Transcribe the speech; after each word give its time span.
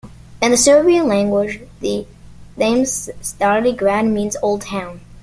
In 0.41 0.49
the 0.49 0.57
Serbian 0.57 1.07
language, 1.07 1.61
the 1.79 2.07
name 2.57 2.85
"Stari 2.85 3.77
Grad" 3.77 4.07
means 4.07 4.35
"Old 4.41 4.63
Town". 4.63 5.01